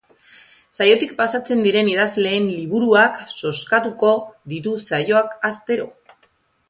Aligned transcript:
Saiotik 0.75 1.11
pasatzen 1.17 1.59
diren 1.65 1.91
idazleen 1.91 2.47
liburuak 2.53 3.21
zozkatuko 3.43 4.15
ditu 4.55 4.75
saioak 4.89 5.37
astero. 5.51 5.89